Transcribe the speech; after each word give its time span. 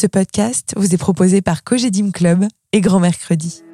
Ce 0.00 0.06
podcast 0.06 0.74
vous 0.76 0.94
est 0.94 0.96
proposé 0.96 1.42
par 1.42 1.64
Cogedim 1.64 2.12
Club 2.12 2.44
et 2.72 2.80
Grand 2.80 3.00
Mercredi. 3.00 3.64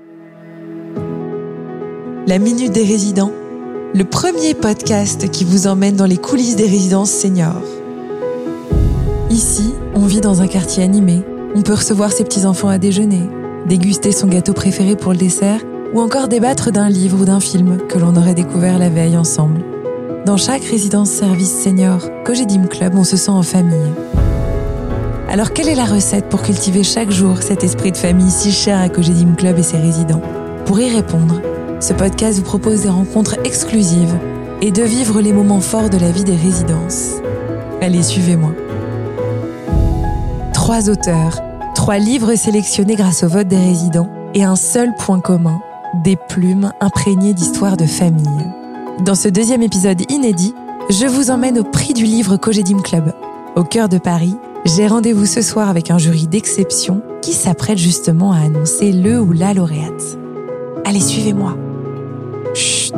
La 2.26 2.38
Minute 2.38 2.72
des 2.72 2.86
Résidents, 2.86 3.30
le 3.92 4.04
premier 4.04 4.54
podcast 4.54 5.30
qui 5.30 5.45
vous 5.45 5.66
emmène 5.66 5.96
dans 5.96 6.06
les 6.06 6.16
coulisses 6.16 6.56
des 6.56 6.66
résidences 6.66 7.10
seniors. 7.10 7.60
Ici, 9.29 9.74
on 9.95 10.06
vit 10.06 10.22
dans 10.22 10.40
un 10.40 10.46
quartier 10.46 10.82
animé. 10.82 11.22
On 11.54 11.60
peut 11.60 11.74
recevoir 11.74 12.10
ses 12.10 12.25
petits-enfants 12.25 12.71
à 12.71 12.79
déjeuner, 12.79 13.29
déguster 13.67 14.11
son 14.11 14.29
gâteau 14.29 14.54
préféré 14.54 14.97
pour 14.97 15.13
le 15.13 15.19
dessert 15.19 15.61
ou 15.93 16.01
encore 16.01 16.29
débattre 16.29 16.73
d'un 16.73 16.88
livre 16.88 17.20
ou 17.20 17.27
d'un 17.27 17.41
film 17.41 17.87
que 17.87 17.98
l'on 17.98 18.16
aurait 18.16 18.33
découvert 18.33 18.79
la 18.79 18.88
veille 18.88 19.19
ensemble. 19.19 19.62
Dans 20.25 20.38
chaque 20.38 20.65
résidence 20.65 21.11
service 21.11 21.62
senior, 21.62 22.01
Cogedim 22.25 22.66
Club, 22.66 22.95
on 22.95 23.05
se 23.05 23.19
sent 23.19 23.30
en 23.30 23.43
famille. 23.43 23.93
Alors 25.29 25.52
quelle 25.52 25.69
est 25.69 25.75
la 25.75 25.84
recette 25.84 26.29
pour 26.29 26.43
cultiver 26.43 26.83
chaque 26.84 27.11
jour 27.11 27.43
cet 27.43 27.65
esprit 27.65 27.91
de 27.91 27.97
famille 27.97 28.30
si 28.30 28.52
cher 28.52 28.78
à 28.78 28.88
Cogedim 28.88 29.34
Club 29.34 29.59
et 29.59 29.62
ses 29.62 29.78
résidents? 29.78 30.20
Pour 30.66 30.78
y 30.78 30.95
répondre, 30.95 31.41
ce 31.80 31.92
podcast 31.92 32.38
vous 32.38 32.45
propose 32.45 32.82
des 32.82 32.88
rencontres 32.88 33.37
exclusives 33.45 34.15
et 34.60 34.70
de 34.70 34.82
vivre 34.82 35.20
les 35.20 35.32
moments 35.32 35.60
forts 35.60 35.91
de 35.91 35.98
la 35.98 36.10
vie 36.10 36.24
des 36.24 36.37
résidences. 36.37 37.15
Allez, 37.80 38.02
suivez-moi. 38.02 38.52
Trois 40.52 40.88
auteurs, 40.88 41.41
trois 41.74 41.98
livres 41.98 42.34
sélectionnés 42.37 42.95
grâce 42.95 43.24
au 43.24 43.29
vote 43.29 43.48
des 43.48 43.56
résidents 43.56 44.09
et 44.34 44.45
un 44.45 44.56
seul 44.56 44.95
point 44.98 45.20
commun, 45.20 45.59
des 46.04 46.16
plumes 46.29 46.70
imprégnées 46.80 47.34
d'histoires 47.34 47.77
de 47.77 47.87
famille. 47.87 48.46
Dans 49.04 49.15
ce 49.15 49.29
deuxième 49.29 49.62
épisode 49.62 50.02
inédit, 50.10 50.54
je 50.91 51.06
vous 51.06 51.30
emmène 51.30 51.59
au 51.59 51.65
prix 51.65 51.93
du 51.93 52.04
livre 52.04 52.37
Cogedim 52.37 52.80
Club, 52.82 53.12
au 53.56 53.65
cœur 53.65 53.88
de 53.88 53.98
Paris, 53.98 54.37
j'ai 54.64 54.86
rendez-vous 54.86 55.27
ce 55.27 55.42
soir 55.42 55.68
avec 55.68 55.91
un 55.91 55.98
jury 55.98 56.27
d'exception 56.27 57.02
qui 57.20 57.32
s'apprête 57.32 57.77
justement 57.77 58.32
à 58.32 58.38
annoncer 58.38 58.92
le 58.92 59.20
ou 59.20 59.32
la 59.32 59.52
lauréate. 59.52 60.18
Allez, 60.84 61.01
suivez-moi. 61.01 61.57
Chut. 62.54 62.95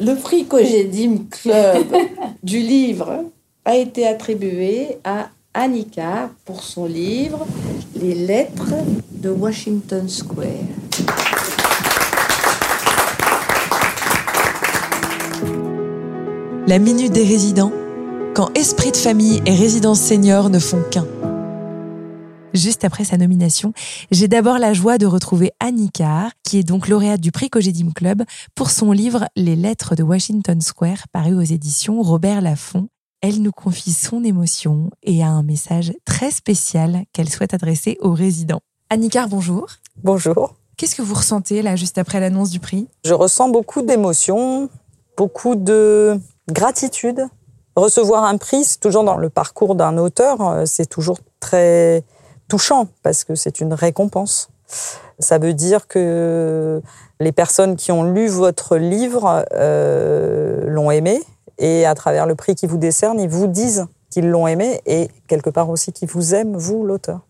Le 0.00 0.14
prix 0.14 0.46
Cogedim 0.46 1.26
Club 1.30 1.86
du 2.42 2.60
livre 2.60 3.24
a 3.66 3.76
été 3.76 4.06
attribué 4.06 4.96
à 5.04 5.28
Annika 5.52 6.30
pour 6.46 6.62
son 6.62 6.86
livre 6.86 7.46
Les 8.00 8.14
lettres 8.14 8.74
de 9.12 9.28
Washington 9.28 10.08
Square. 10.08 10.79
La 16.70 16.78
minute 16.78 17.12
des 17.12 17.24
résidents, 17.24 17.72
quand 18.32 18.56
esprit 18.56 18.92
de 18.92 18.96
famille 18.96 19.42
et 19.44 19.56
résidence 19.56 19.98
senior 19.98 20.50
ne 20.50 20.60
font 20.60 20.80
qu'un. 20.88 21.04
Juste 22.54 22.84
après 22.84 23.02
sa 23.02 23.16
nomination, 23.16 23.72
j'ai 24.12 24.28
d'abord 24.28 24.60
la 24.60 24.72
joie 24.72 24.96
de 24.96 25.04
retrouver 25.04 25.50
Annie 25.58 25.90
Carr, 25.90 26.30
qui 26.44 26.60
est 26.60 26.62
donc 26.62 26.86
lauréate 26.86 27.20
du 27.20 27.32
prix 27.32 27.50
Cogedim 27.50 27.90
Club, 27.90 28.22
pour 28.54 28.70
son 28.70 28.92
livre 28.92 29.26
Les 29.34 29.56
lettres 29.56 29.96
de 29.96 30.04
Washington 30.04 30.60
Square, 30.60 31.08
paru 31.12 31.34
aux 31.34 31.40
éditions 31.40 32.02
Robert 32.02 32.40
Laffont. 32.40 32.86
Elle 33.20 33.42
nous 33.42 33.50
confie 33.50 33.90
son 33.90 34.22
émotion 34.22 34.90
et 35.02 35.24
a 35.24 35.28
un 35.28 35.42
message 35.42 35.92
très 36.04 36.30
spécial 36.30 37.02
qu'elle 37.12 37.30
souhaite 37.30 37.52
adresser 37.52 37.98
aux 38.00 38.12
résidents. 38.12 38.60
Annie 38.90 39.08
Carr, 39.08 39.28
bonjour. 39.28 39.66
Bonjour. 40.04 40.54
Qu'est-ce 40.76 40.94
que 40.94 41.02
vous 41.02 41.14
ressentez 41.14 41.62
là 41.62 41.74
juste 41.74 41.98
après 41.98 42.20
l'annonce 42.20 42.50
du 42.50 42.60
prix? 42.60 42.86
Je 43.04 43.14
ressens 43.14 43.48
beaucoup 43.48 43.82
d'émotions, 43.82 44.70
beaucoup 45.16 45.56
de 45.56 46.20
gratitude. 46.52 47.26
Recevoir 47.76 48.24
un 48.24 48.36
prix, 48.36 48.64
c'est 48.64 48.80
toujours 48.80 49.04
dans 49.04 49.16
le 49.16 49.30
parcours 49.30 49.74
d'un 49.74 49.96
auteur, 49.96 50.40
euh, 50.40 50.64
c'est 50.66 50.86
toujours 50.86 51.18
très 51.38 52.04
touchant 52.48 52.88
parce 53.02 53.24
que 53.24 53.34
c'est 53.34 53.60
une 53.60 53.72
récompense. 53.72 54.50
Ça 55.18 55.38
veut 55.38 55.54
dire 55.54 55.86
que 55.86 56.82
les 57.20 57.32
personnes 57.32 57.76
qui 57.76 57.92
ont 57.92 58.04
lu 58.04 58.28
votre 58.28 58.76
livre 58.76 59.44
euh, 59.54 60.64
l'ont 60.66 60.90
aimé 60.90 61.20
et 61.58 61.86
à 61.86 61.94
travers 61.94 62.26
le 62.26 62.34
prix 62.34 62.54
qui 62.54 62.66
vous 62.66 62.78
décerne, 62.78 63.20
ils 63.20 63.28
vous 63.28 63.46
disent 63.46 63.86
qu'ils 64.10 64.28
l'ont 64.28 64.46
aimé 64.46 64.80
et 64.86 65.08
quelque 65.28 65.50
part 65.50 65.70
aussi 65.70 65.92
qu'ils 65.92 66.08
vous 66.08 66.34
aiment, 66.34 66.56
vous, 66.56 66.84
l'auteur. 66.84 67.20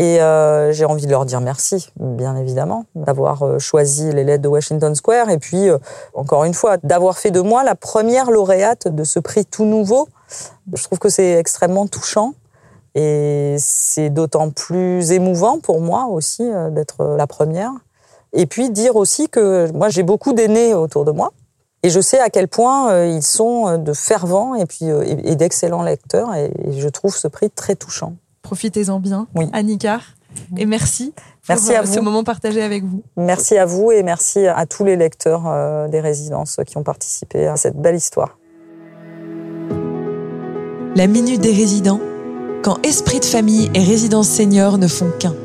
Et 0.00 0.22
euh, 0.22 0.72
j'ai 0.72 0.86
envie 0.86 1.04
de 1.04 1.10
leur 1.10 1.26
dire 1.26 1.42
merci, 1.42 1.92
bien 1.96 2.34
évidemment, 2.34 2.86
d'avoir 2.94 3.42
euh, 3.42 3.58
choisi 3.58 4.10
les 4.12 4.24
lettres 4.24 4.42
de 4.42 4.48
Washington 4.48 4.94
Square 4.94 5.28
et 5.28 5.36
puis, 5.36 5.68
euh, 5.68 5.76
encore 6.14 6.44
une 6.44 6.54
fois, 6.54 6.78
d'avoir 6.78 7.18
fait 7.18 7.30
de 7.30 7.42
moi 7.42 7.64
la 7.64 7.74
première 7.74 8.30
lauréate 8.30 8.88
de 8.88 9.04
ce 9.04 9.18
prix 9.18 9.44
tout 9.44 9.66
nouveau. 9.66 10.08
Je 10.72 10.82
trouve 10.84 10.98
que 10.98 11.10
c'est 11.10 11.32
extrêmement 11.32 11.86
touchant 11.86 12.32
et 12.94 13.56
c'est 13.58 14.08
d'autant 14.08 14.48
plus 14.48 15.12
émouvant 15.12 15.58
pour 15.60 15.82
moi 15.82 16.06
aussi 16.06 16.50
d'être 16.70 17.04
la 17.04 17.26
première. 17.26 17.72
Et 18.32 18.46
puis 18.46 18.70
dire 18.70 18.96
aussi 18.96 19.28
que 19.28 19.70
moi 19.72 19.90
j'ai 19.90 20.02
beaucoup 20.02 20.32
d'aînés 20.32 20.72
autour 20.72 21.04
de 21.04 21.10
moi 21.10 21.30
et 21.82 21.90
je 21.90 22.00
sais 22.00 22.20
à 22.20 22.30
quel 22.30 22.48
point 22.48 23.04
ils 23.04 23.22
sont 23.22 23.76
de 23.76 23.92
fervents 23.92 24.54
et 24.54 24.64
puis 24.64 24.86
et 24.86 25.34
d'excellents 25.36 25.82
lecteurs 25.82 26.34
et 26.34 26.52
je 26.70 26.88
trouve 26.88 27.14
ce 27.14 27.28
prix 27.28 27.50
très 27.50 27.74
touchant. 27.74 28.14
Profitez-en 28.50 28.98
bien, 28.98 29.28
oui. 29.36 29.46
Annika. 29.52 30.00
Et 30.56 30.66
merci. 30.66 31.14
Merci 31.48 31.66
pour 31.68 31.76
à 31.76 31.82
vous. 31.82 31.94
ce 31.94 32.00
moment 32.00 32.24
partagé 32.24 32.60
avec 32.60 32.82
vous. 32.82 33.04
Merci 33.16 33.56
à 33.56 33.64
vous 33.64 33.92
et 33.92 34.02
merci 34.02 34.44
à 34.44 34.66
tous 34.66 34.84
les 34.84 34.96
lecteurs 34.96 35.46
euh, 35.46 35.86
des 35.86 36.00
résidences 36.00 36.58
qui 36.66 36.76
ont 36.76 36.82
participé 36.82 37.46
à 37.46 37.54
cette 37.54 37.76
belle 37.76 37.94
histoire. 37.94 38.40
La 40.96 41.06
minute 41.06 41.40
des 41.40 41.52
résidents, 41.52 42.00
quand 42.64 42.84
esprit 42.84 43.20
de 43.20 43.24
famille 43.24 43.70
et 43.72 43.84
résidence 43.84 44.28
senior 44.28 44.78
ne 44.78 44.88
font 44.88 45.12
qu'un. 45.20 45.36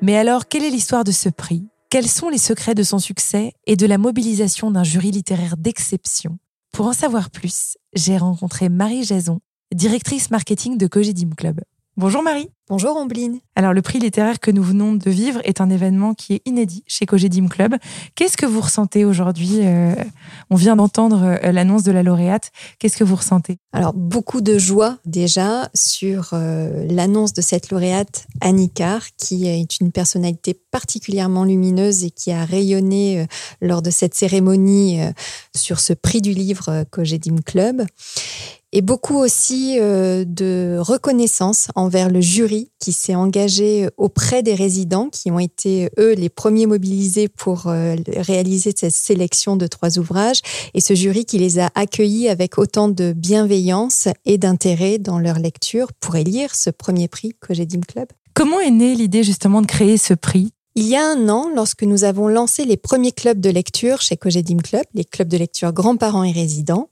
Mais 0.00 0.16
alors, 0.16 0.48
quelle 0.48 0.64
est 0.64 0.70
l'histoire 0.70 1.04
de 1.04 1.12
ce 1.12 1.28
prix? 1.28 1.68
Quels 1.90 2.08
sont 2.08 2.30
les 2.30 2.38
secrets 2.38 2.74
de 2.74 2.82
son 2.82 2.98
succès 2.98 3.52
et 3.66 3.76
de 3.76 3.84
la 3.84 3.98
mobilisation 3.98 4.70
d'un 4.70 4.82
jury 4.82 5.10
littéraire 5.10 5.58
d'exception? 5.58 6.38
Pour 6.72 6.86
en 6.86 6.94
savoir 6.94 7.28
plus, 7.28 7.76
j'ai 7.92 8.16
rencontré 8.16 8.70
Marie 8.70 9.04
Jason, 9.04 9.40
directrice 9.74 10.30
marketing 10.30 10.76
de 10.76 10.86
Cogedim 10.86 11.34
Club. 11.34 11.60
Bonjour 11.96 12.22
Marie. 12.22 12.48
Bonjour 12.70 12.96
Ombline. 12.96 13.40
Alors 13.56 13.74
le 13.74 13.82
prix 13.82 13.98
littéraire 13.98 14.40
que 14.40 14.50
nous 14.50 14.62
venons 14.62 14.94
de 14.94 15.10
vivre 15.10 15.38
est 15.44 15.60
un 15.60 15.68
événement 15.68 16.14
qui 16.14 16.32
est 16.32 16.42
inédit 16.46 16.82
chez 16.86 17.04
Cogedim 17.04 17.46
Club. 17.48 17.74
Qu'est-ce 18.14 18.38
que 18.38 18.46
vous 18.46 18.62
ressentez 18.62 19.04
aujourd'hui 19.04 19.58
euh, 19.60 19.94
On 20.48 20.56
vient 20.56 20.74
d'entendre 20.74 21.22
euh, 21.22 21.52
l'annonce 21.52 21.82
de 21.82 21.92
la 21.92 22.02
lauréate. 22.02 22.52
Qu'est-ce 22.78 22.96
que 22.96 23.04
vous 23.04 23.16
ressentez? 23.16 23.58
Alors 23.74 23.92
beaucoup 23.92 24.40
de 24.40 24.56
joie 24.56 24.96
déjà 25.04 25.68
sur 25.74 26.30
euh, 26.32 26.86
l'annonce 26.88 27.34
de 27.34 27.42
cette 27.42 27.70
lauréate 27.70 28.26
Annie 28.40 28.70
Carr, 28.70 29.02
qui 29.18 29.46
est 29.46 29.78
une 29.80 29.92
personnalité 29.92 30.58
particulièrement 30.70 31.44
lumineuse 31.44 32.04
et 32.04 32.10
qui 32.10 32.32
a 32.32 32.46
rayonné 32.46 33.20
euh, 33.20 33.26
lors 33.60 33.82
de 33.82 33.90
cette 33.90 34.14
cérémonie 34.14 35.00
sur 35.54 35.80
ce 35.80 35.92
prix 35.92 36.22
du 36.22 36.32
livre 36.32 36.84
Cogedim 36.90 37.36
Club 37.44 37.84
et 38.72 38.80
beaucoup 38.80 39.16
aussi 39.16 39.76
de 39.78 40.76
reconnaissance 40.80 41.68
envers 41.76 42.10
le 42.10 42.20
jury 42.20 42.53
qui 42.78 42.92
s'est 42.92 43.14
engagé 43.14 43.88
auprès 43.96 44.42
des 44.42 44.54
résidents 44.54 45.08
qui 45.10 45.30
ont 45.30 45.38
été, 45.38 45.90
eux, 45.98 46.14
les 46.14 46.28
premiers 46.28 46.66
mobilisés 46.66 47.28
pour 47.28 47.66
euh, 47.66 47.96
réaliser 48.16 48.72
cette 48.76 48.92
sélection 48.92 49.56
de 49.56 49.66
trois 49.66 49.98
ouvrages 49.98 50.40
et 50.74 50.80
ce 50.80 50.94
jury 50.94 51.24
qui 51.24 51.38
les 51.38 51.58
a 51.58 51.70
accueillis 51.74 52.28
avec 52.28 52.58
autant 52.58 52.88
de 52.88 53.12
bienveillance 53.12 54.08
et 54.24 54.38
d'intérêt 54.38 54.98
dans 54.98 55.18
leur 55.18 55.38
lecture 55.38 55.92
pour 56.00 56.16
élire 56.16 56.54
ce 56.54 56.70
premier 56.70 57.08
prix 57.08 57.32
Cogedim 57.40 57.80
Club. 57.80 58.08
Comment 58.34 58.60
est 58.60 58.70
née 58.70 58.94
l'idée 58.94 59.22
justement 59.22 59.62
de 59.62 59.66
créer 59.66 59.96
ce 59.96 60.14
prix? 60.14 60.52
Il 60.76 60.86
y 60.88 60.96
a 60.96 61.06
un 61.06 61.28
an, 61.28 61.50
lorsque 61.54 61.84
nous 61.84 62.02
avons 62.02 62.26
lancé 62.26 62.64
les 62.64 62.76
premiers 62.76 63.12
clubs 63.12 63.40
de 63.40 63.50
lecture 63.50 64.00
chez 64.00 64.16
Cogedim 64.16 64.58
Club, 64.58 64.84
les 64.94 65.04
clubs 65.04 65.28
de 65.28 65.36
lecture 65.36 65.72
grands-parents 65.72 66.24
et 66.24 66.32
résidents, 66.32 66.88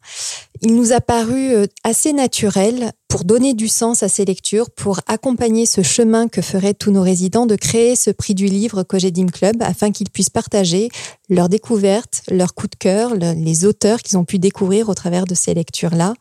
il 0.60 0.76
nous 0.76 0.92
a 0.92 1.00
paru 1.00 1.52
euh, 1.52 1.66
assez 1.82 2.12
naturel 2.12 2.92
pour 3.08 3.24
donner 3.24 3.54
du 3.54 3.66
sens 3.66 4.04
à 4.04 4.08
ces 4.08 4.24
lectures, 4.24 4.70
pour 4.70 5.00
accompagner 5.08 5.66
ce 5.66 5.82
chemin 5.82 6.28
que 6.28 6.40
feraient 6.40 6.74
tous 6.74 6.92
nos 6.92 7.02
résidents, 7.02 7.44
de 7.46 7.56
créer 7.56 7.96
ce 7.96 8.10
prix 8.10 8.34
du 8.34 8.46
livre 8.46 8.84
Cogedim 8.84 9.26
Club 9.26 9.56
afin 9.60 9.90
qu'ils 9.90 10.10
puissent 10.10 10.30
partager 10.30 10.88
leurs 11.28 11.48
découvertes, 11.48 12.22
leurs 12.30 12.54
coups 12.54 12.70
de 12.70 12.76
cœur, 12.76 13.14
les 13.16 13.64
auteurs 13.64 14.00
qu'ils 14.00 14.16
ont 14.16 14.24
pu 14.24 14.38
découvrir 14.38 14.88
au 14.88 14.94
travers 14.94 15.24
de 15.24 15.34
ces 15.34 15.54
lectures-là. 15.54 16.14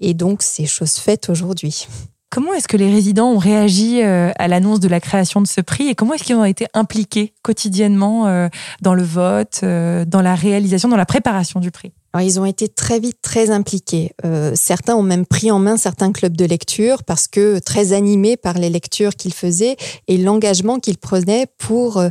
Et 0.00 0.14
donc, 0.14 0.42
c'est 0.42 0.66
chose 0.66 0.92
faite 0.92 1.28
aujourd'hui. 1.28 1.86
Comment 2.32 2.54
est-ce 2.54 2.66
que 2.66 2.78
les 2.78 2.90
résidents 2.90 3.30
ont 3.30 3.38
réagi 3.38 4.02
euh, 4.02 4.30
à 4.38 4.48
l'annonce 4.48 4.80
de 4.80 4.88
la 4.88 5.00
création 5.00 5.42
de 5.42 5.46
ce 5.46 5.60
prix 5.60 5.88
et 5.88 5.94
comment 5.94 6.14
est-ce 6.14 6.24
qu'ils 6.24 6.34
ont 6.34 6.46
été 6.46 6.66
impliqués 6.72 7.34
quotidiennement 7.42 8.26
euh, 8.26 8.48
dans 8.80 8.94
le 8.94 9.02
vote, 9.02 9.60
euh, 9.64 10.06
dans 10.06 10.22
la 10.22 10.34
réalisation, 10.34 10.88
dans 10.88 10.96
la 10.96 11.04
préparation 11.04 11.60
du 11.60 11.70
prix? 11.70 11.92
Ils 12.18 12.40
ont 12.40 12.46
été 12.46 12.68
très 12.68 13.00
vite 13.00 13.18
très 13.22 13.48
impliqués. 13.48 14.12
Certains 14.52 14.94
ont 14.96 15.02
même 15.02 15.24
pris 15.24 15.50
en 15.50 15.58
main 15.58 15.78
certains 15.78 16.12
clubs 16.12 16.36
de 16.36 16.44
lecture 16.44 17.04
parce 17.04 17.26
que 17.26 17.58
très 17.58 17.94
animés 17.94 18.36
par 18.36 18.58
les 18.58 18.68
lectures 18.68 19.14
qu'ils 19.14 19.32
faisaient 19.32 19.78
et 20.08 20.18
l'engagement 20.18 20.78
qu'ils 20.78 20.98
prenaient 20.98 21.46
pour 21.56 22.04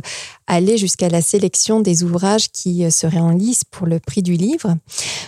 aller 0.48 0.76
jusqu'à 0.76 1.08
la 1.08 1.22
sélection 1.22 1.78
des 1.78 2.02
ouvrages 2.02 2.50
qui 2.50 2.90
seraient 2.90 3.20
en 3.20 3.30
lice 3.30 3.62
pour 3.62 3.86
le 3.86 4.00
prix 4.00 4.22
du 4.22 4.32
livre. 4.32 4.74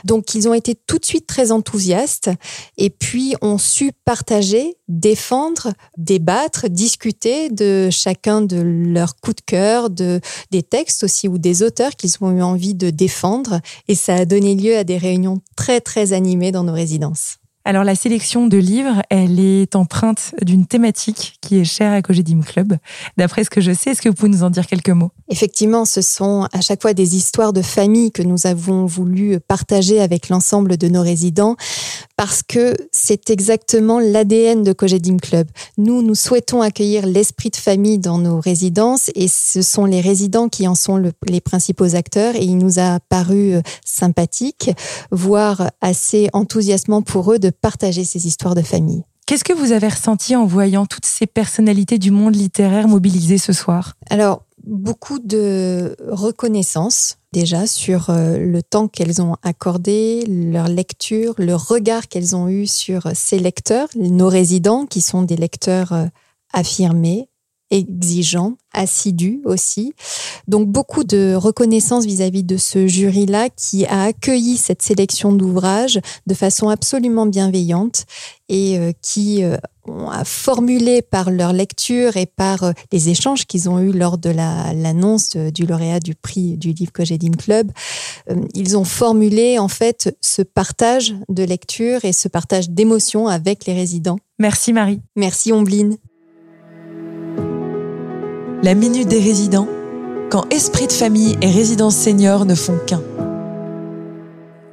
Donc, 0.04 0.34
ils 0.34 0.48
ont 0.48 0.54
été 0.54 0.74
tout 0.74 0.98
de 0.98 1.04
suite 1.04 1.26
très 1.26 1.50
enthousiastes 1.50 2.30
et 2.76 2.90
puis 2.90 3.34
ont 3.42 3.58
su 3.58 3.92
partager, 4.04 4.76
défendre, 4.88 5.72
débattre, 5.96 6.68
discuter 6.68 7.50
de 7.50 7.88
chacun 7.90 8.42
de 8.42 8.60
leurs 8.60 9.16
coups 9.16 9.36
de 9.36 9.42
cœur, 9.46 9.90
de, 9.90 10.20
des 10.50 10.62
textes 10.62 11.04
aussi 11.04 11.26
ou 11.26 11.38
des 11.38 11.62
auteurs 11.62 11.96
qu'ils 11.96 12.12
ont 12.20 12.30
eu 12.30 12.42
envie 12.42 12.74
de 12.74 12.90
défendre. 12.90 13.60
Et 13.88 13.94
ça 13.94 14.14
a 14.14 14.24
donné 14.24 14.54
lieu 14.54 14.76
à 14.76 14.84
des 14.84 14.98
réunions 14.98 15.40
très, 15.56 15.80
très 15.80 16.12
animées 16.12 16.52
dans 16.52 16.64
nos 16.64 16.74
résidences. 16.74 17.38
Alors 17.66 17.82
la 17.82 17.94
sélection 17.94 18.46
de 18.46 18.58
livres, 18.58 19.00
elle 19.08 19.40
est 19.40 19.74
empreinte 19.74 20.34
d'une 20.42 20.66
thématique 20.66 21.38
qui 21.40 21.58
est 21.58 21.64
chère 21.64 21.94
à 21.94 22.02
Cogedim 22.02 22.42
Club. 22.42 22.76
D'après 23.16 23.42
ce 23.42 23.48
que 23.48 23.62
je 23.62 23.72
sais, 23.72 23.90
est-ce 23.90 24.02
que 24.02 24.10
vous 24.10 24.14
pouvez 24.14 24.28
nous 24.28 24.42
en 24.42 24.50
dire 24.50 24.66
quelques 24.66 24.90
mots? 24.90 25.12
Effectivement, 25.30 25.86
ce 25.86 26.02
sont 26.02 26.46
à 26.52 26.60
chaque 26.60 26.82
fois 26.82 26.92
des 26.92 27.16
histoires 27.16 27.54
de 27.54 27.62
famille 27.62 28.12
que 28.12 28.22
nous 28.22 28.46
avons 28.46 28.84
voulu 28.84 29.40
partager 29.40 30.02
avec 30.02 30.28
l'ensemble 30.28 30.76
de 30.76 30.88
nos 30.88 31.00
résidents 31.00 31.56
parce 32.24 32.42
que 32.42 32.74
c'est 32.90 33.28
exactement 33.28 34.00
l'ADN 34.00 34.62
de 34.62 34.72
Cogedim 34.72 35.18
Club. 35.18 35.46
Nous, 35.76 36.00
nous 36.00 36.14
souhaitons 36.14 36.62
accueillir 36.62 37.04
l'esprit 37.04 37.50
de 37.50 37.56
famille 37.56 37.98
dans 37.98 38.16
nos 38.16 38.40
résidences 38.40 39.10
et 39.14 39.28
ce 39.28 39.60
sont 39.60 39.84
les 39.84 40.00
résidents 40.00 40.48
qui 40.48 40.66
en 40.66 40.74
sont 40.74 40.96
les 41.28 41.40
principaux 41.42 41.94
acteurs 41.94 42.34
et 42.34 42.42
il 42.42 42.56
nous 42.56 42.78
a 42.78 42.98
paru 42.98 43.56
sympathique, 43.84 44.70
voire 45.10 45.70
assez 45.82 46.30
enthousiasmant 46.32 47.02
pour 47.02 47.30
eux 47.30 47.38
de 47.38 47.50
partager 47.50 48.04
ces 48.04 48.26
histoires 48.26 48.54
de 48.54 48.62
famille. 48.62 49.02
Qu'est-ce 49.26 49.44
que 49.44 49.52
vous 49.52 49.72
avez 49.72 49.88
ressenti 49.88 50.34
en 50.34 50.46
voyant 50.46 50.86
toutes 50.86 51.04
ces 51.04 51.26
personnalités 51.26 51.98
du 51.98 52.10
monde 52.10 52.36
littéraire 52.36 52.88
mobilisées 52.88 53.36
ce 53.36 53.52
soir? 53.52 53.96
Alors, 54.08 54.44
beaucoup 54.66 55.18
de 55.18 55.96
reconnaissance 56.08 57.18
déjà 57.32 57.66
sur 57.66 58.10
euh, 58.10 58.38
le 58.38 58.62
temps 58.62 58.88
qu'elles 58.88 59.20
ont 59.20 59.36
accordé, 59.42 60.24
leur 60.26 60.68
lecture, 60.68 61.34
le 61.38 61.54
regard 61.54 62.08
qu'elles 62.08 62.36
ont 62.36 62.48
eu 62.48 62.66
sur 62.66 63.08
ces 63.14 63.38
lecteurs, 63.38 63.88
nos 63.96 64.28
résidents 64.28 64.86
qui 64.86 65.00
sont 65.00 65.22
des 65.22 65.36
lecteurs 65.36 65.92
euh, 65.92 66.06
affirmés, 66.52 67.28
exigeant, 67.70 68.56
assidu 68.72 69.40
aussi. 69.44 69.94
Donc 70.48 70.68
beaucoup 70.68 71.04
de 71.04 71.34
reconnaissance 71.34 72.04
vis-à-vis 72.04 72.44
de 72.44 72.56
ce 72.56 72.86
jury-là 72.86 73.48
qui 73.50 73.86
a 73.86 74.04
accueilli 74.04 74.56
cette 74.56 74.82
sélection 74.82 75.32
d'ouvrages 75.32 76.00
de 76.26 76.34
façon 76.34 76.68
absolument 76.68 77.26
bienveillante 77.26 78.04
et 78.48 78.78
euh, 78.78 78.92
qui 79.00 79.42
euh, 79.42 79.56
a 80.10 80.24
formulé 80.24 81.00
par 81.02 81.30
leur 81.30 81.52
lecture 81.52 82.16
et 82.16 82.26
par 82.26 82.62
euh, 82.62 82.72
les 82.92 83.08
échanges 83.08 83.46
qu'ils 83.46 83.70
ont 83.70 83.78
eus 83.80 83.92
lors 83.92 84.18
de 84.18 84.30
l'annonce 84.30 85.36
du 85.36 85.66
lauréat 85.66 86.00
du 86.00 86.14
prix 86.14 86.56
du 86.56 86.72
livre 86.72 86.92
Cogedim 86.92 87.32
Club, 87.32 87.70
ils 88.54 88.76
ont 88.76 88.84
formulé 88.84 89.58
en 89.58 89.68
fait 89.68 90.16
ce 90.20 90.42
partage 90.42 91.14
de 91.28 91.42
lecture 91.42 92.04
et 92.04 92.12
ce 92.12 92.28
partage 92.28 92.70
d'émotions 92.70 93.28
avec 93.28 93.66
les 93.66 93.74
résidents. 93.74 94.18
Merci 94.38 94.72
Marie. 94.72 95.00
Merci 95.16 95.52
Ombline. 95.52 95.96
La 98.64 98.74
minute 98.74 99.08
des 99.08 99.20
résidents, 99.20 99.68
quand 100.30 100.48
esprit 100.48 100.86
de 100.86 100.92
famille 100.92 101.36
et 101.42 101.50
résidence 101.50 101.94
senior 101.94 102.46
ne 102.46 102.54
font 102.54 102.78
qu'un. 102.86 103.02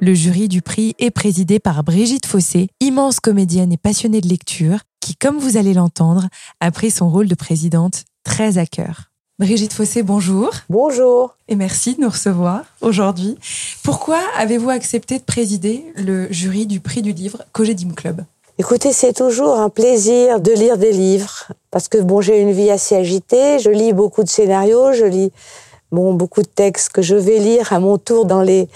Le 0.00 0.14
jury 0.14 0.48
du 0.48 0.62
prix 0.62 0.94
est 0.98 1.10
présidé 1.10 1.58
par 1.58 1.84
Brigitte 1.84 2.24
Fossé, 2.24 2.70
immense 2.80 3.20
comédienne 3.20 3.70
et 3.70 3.76
passionnée 3.76 4.22
de 4.22 4.28
lecture, 4.28 4.78
qui, 5.00 5.14
comme 5.14 5.36
vous 5.36 5.58
allez 5.58 5.74
l'entendre, 5.74 6.28
a 6.60 6.70
pris 6.70 6.90
son 6.90 7.10
rôle 7.10 7.28
de 7.28 7.34
présidente 7.34 8.04
très 8.24 8.56
à 8.56 8.64
cœur. 8.64 9.10
Brigitte 9.38 9.74
Fossé, 9.74 10.02
bonjour. 10.02 10.48
Bonjour. 10.70 11.36
Et 11.48 11.54
merci 11.54 11.94
de 11.94 12.00
nous 12.00 12.08
recevoir 12.08 12.62
aujourd'hui. 12.80 13.36
Pourquoi 13.82 14.20
avez-vous 14.38 14.70
accepté 14.70 15.18
de 15.18 15.24
présider 15.24 15.84
le 15.96 16.32
jury 16.32 16.64
du 16.64 16.80
prix 16.80 17.02
du 17.02 17.12
livre 17.12 17.44
Cogedim 17.52 17.90
Club? 17.90 18.24
Écoutez, 18.64 18.92
c'est 18.92 19.12
toujours 19.12 19.58
un 19.58 19.70
plaisir 19.70 20.38
de 20.38 20.52
lire 20.52 20.78
des 20.78 20.92
livres 20.92 21.48
parce 21.72 21.88
que 21.88 21.98
j'ai 22.20 22.40
une 22.40 22.52
vie 22.52 22.70
assez 22.70 22.94
agitée, 22.94 23.58
je 23.58 23.70
lis 23.70 23.92
beaucoup 23.92 24.22
de 24.22 24.28
scénarios, 24.28 24.92
je 24.92 25.04
lis 25.04 25.32
beaucoup 25.90 26.42
de 26.42 26.46
textes 26.46 26.90
que 26.90 27.02
je 27.02 27.16
vais 27.16 27.38
lire 27.38 27.72
à 27.72 27.80
mon 27.80 27.98
tour 27.98 28.24
dans 28.24 28.40
les 28.40 28.68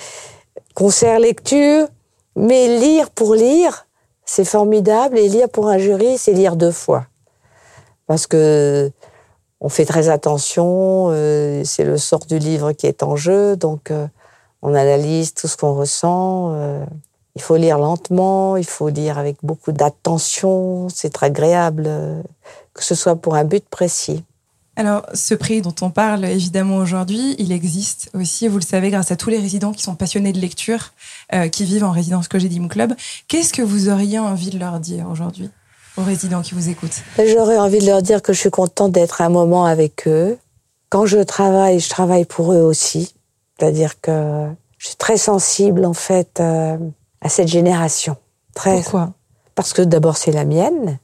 concerts 0.74 1.20
lecture, 1.20 1.86
mais 2.34 2.80
lire 2.80 3.10
pour 3.10 3.36
lire, 3.36 3.86
c'est 4.24 4.44
formidable 4.44 5.18
et 5.18 5.28
lire 5.28 5.48
pour 5.48 5.68
un 5.68 5.78
jury, 5.78 6.18
c'est 6.18 6.32
lire 6.32 6.56
deux 6.56 6.72
fois. 6.72 7.06
Parce 8.08 8.26
que 8.26 8.90
on 9.60 9.68
fait 9.68 9.84
très 9.84 10.08
attention, 10.08 11.10
euh, 11.12 11.62
c'est 11.64 11.84
le 11.84 11.96
sort 11.96 12.26
du 12.26 12.40
livre 12.40 12.72
qui 12.72 12.88
est 12.88 13.04
en 13.04 13.14
jeu, 13.14 13.54
donc 13.54 13.92
euh, 13.92 14.08
on 14.62 14.74
analyse 14.74 15.32
tout 15.32 15.46
ce 15.46 15.56
qu'on 15.56 15.74
ressent. 15.74 16.54
Euh, 16.56 16.84
il 17.36 17.42
faut 17.42 17.56
lire 17.56 17.78
lentement, 17.78 18.56
il 18.56 18.64
faut 18.64 18.88
lire 18.88 19.18
avec 19.18 19.36
beaucoup 19.42 19.70
d'attention, 19.70 20.88
c'est 20.88 21.10
très 21.10 21.26
agréable, 21.26 21.84
euh, 21.86 22.22
que 22.72 22.82
ce 22.82 22.94
soit 22.94 23.14
pour 23.14 23.34
un 23.34 23.44
but 23.44 23.68
précis. 23.68 24.24
Alors, 24.74 25.06
ce 25.12 25.34
prix 25.34 25.60
dont 25.60 25.74
on 25.82 25.90
parle 25.90 26.24
évidemment 26.24 26.76
aujourd'hui, 26.76 27.36
il 27.38 27.52
existe 27.52 28.10
aussi, 28.14 28.48
vous 28.48 28.56
le 28.56 28.64
savez, 28.64 28.90
grâce 28.90 29.10
à 29.10 29.16
tous 29.16 29.28
les 29.28 29.38
résidents 29.38 29.72
qui 29.72 29.82
sont 29.82 29.94
passionnés 29.94 30.32
de 30.32 30.38
lecture, 30.38 30.92
euh, 31.34 31.48
qui 31.48 31.64
vivent 31.64 31.84
en 31.84 31.90
résidence 31.90 32.26
Cogedim 32.28 32.68
Club. 32.68 32.94
Qu'est-ce 33.28 33.52
que 33.52 33.62
vous 33.62 33.90
auriez 33.90 34.18
envie 34.18 34.50
de 34.50 34.58
leur 34.58 34.80
dire 34.80 35.06
aujourd'hui 35.10 35.50
aux 35.98 36.02
résidents 36.02 36.42
qui 36.42 36.54
vous 36.54 36.70
écoutent? 36.70 37.02
J'aurais 37.18 37.58
envie 37.58 37.80
de 37.80 37.86
leur 37.86 38.00
dire 38.00 38.22
que 38.22 38.32
je 38.32 38.40
suis 38.40 38.50
contente 38.50 38.92
d'être 38.92 39.20
un 39.20 39.30
moment 39.30 39.66
avec 39.66 40.08
eux. 40.08 40.38
Quand 40.88 41.04
je 41.04 41.18
travaille, 41.18 41.80
je 41.80 41.88
travaille 41.90 42.24
pour 42.24 42.52
eux 42.52 42.62
aussi. 42.62 43.14
C'est-à-dire 43.58 44.00
que 44.00 44.46
je 44.78 44.88
suis 44.88 44.96
très 44.96 45.16
sensible, 45.16 45.84
en 45.84 45.94
fait, 45.94 46.38
euh, 46.40 46.76
à 47.20 47.28
cette 47.28 47.48
génération. 47.48 48.16
Très, 48.54 48.82
Pourquoi? 48.82 49.12
Parce 49.54 49.72
que 49.72 49.82
d'abord 49.82 50.16
c'est 50.16 50.32
la 50.32 50.44
mienne, 50.44 50.98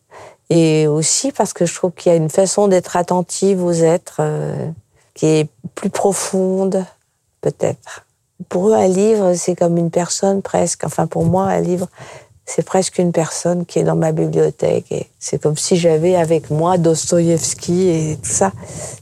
et 0.51 0.87
aussi 0.87 1.33
parce 1.33 1.53
que 1.53 1.65
je 1.65 1.75
trouve 1.75 1.93
qu'il 1.93 2.13
y 2.13 2.15
a 2.15 2.19
une 2.19 2.29
façon 2.29 2.69
d'être 2.69 2.97
attentive 2.97 3.65
aux 3.65 3.73
êtres 3.73 4.17
euh, 4.21 4.71
qui 5.15 5.27
est 5.27 5.49
plus 5.75 5.91
profonde, 5.91 6.85
peut-être. 7.41 8.07
Pour 8.49 8.69
eux, 8.69 8.75
un 8.75 8.89
livre, 8.89 9.35
c'est 9.35 9.55
comme 9.55 9.79
une 9.79 9.91
personne 9.91 10.43
presque. 10.43 10.85
Enfin, 10.85 11.07
pour 11.07 11.25
moi, 11.25 11.45
un 11.45 11.61
livre, 11.61 11.89
c'est 12.45 12.65
presque 12.65 12.99
une 12.99 13.13
personne 13.13 13.65
qui 13.65 13.79
est 13.79 13.85
dans 13.85 13.97
ma 13.97 14.13
bibliothèque. 14.13 14.91
Et 14.91 15.07
c'est 15.19 15.41
comme 15.41 15.57
si 15.57 15.77
j'avais 15.77 16.17
avec 16.17 16.51
moi 16.51 16.77
Dostoïevski 16.77 17.89
et 17.89 18.19
tout 18.23 18.31
ça. 18.31 18.53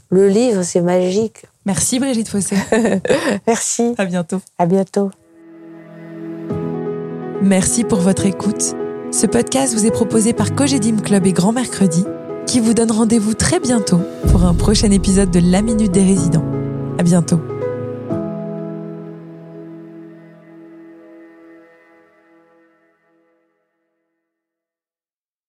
Le 0.09 0.27
livre, 0.27 0.63
c'est 0.63 0.81
magique. 0.81 1.45
Merci 1.65 1.99
Brigitte 1.99 2.29
Fossé. 2.29 2.55
Merci. 3.47 3.93
À 3.97 4.05
bientôt. 4.05 4.41
À 4.57 4.65
bientôt. 4.65 5.11
Merci 7.43 7.83
pour 7.83 8.01
votre 8.01 8.27
écoute. 8.27 8.75
Ce 9.11 9.25
podcast 9.25 9.73
vous 9.73 9.87
est 9.87 9.91
proposé 9.91 10.31
par 10.31 10.53
Cogedim 10.53 10.97
Club 10.97 11.25
et 11.25 11.33
Grand 11.33 11.51
Mercredi, 11.51 12.05
qui 12.45 12.59
vous 12.59 12.75
donne 12.75 12.91
rendez-vous 12.91 13.33
très 13.33 13.59
bientôt 13.59 14.01
pour 14.29 14.45
un 14.45 14.53
prochain 14.53 14.91
épisode 14.91 15.31
de 15.31 15.39
La 15.39 15.63
Minute 15.63 15.91
des 15.91 16.03
Résidents. 16.03 16.45
À 16.99 17.03
bientôt. 17.03 17.41